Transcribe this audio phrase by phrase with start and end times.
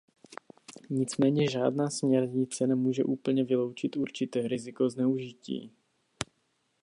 [0.89, 5.71] Nicméně žádná směrnice nemůže úplně vyloučit určité riziko zneužití.